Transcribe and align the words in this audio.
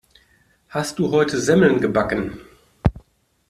Hast 0.69 0.97
du 0.97 1.11
heute 1.11 1.39
Semmeln 1.39 1.79
gebacken? 1.79 2.39